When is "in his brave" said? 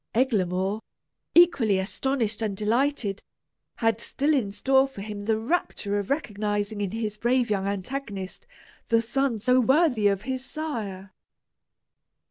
6.81-7.51